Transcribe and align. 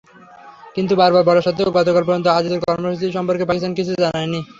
কিন্তু 0.75 0.93
বারবার 0.95 1.23
বলা 1.25 1.41
সত্ত্বেও 1.45 1.75
গতকাল 1.77 2.03
পর্যন্ত 2.05 2.27
আজিজের 2.29 2.63
কর্মসূচি 2.63 3.05
সম্পর্কে 3.17 3.47
পাকিস্তান 3.49 3.73
কিছুই 3.77 4.01
জানায়নি। 4.03 4.39